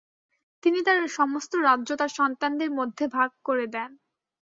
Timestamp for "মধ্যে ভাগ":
2.71-3.29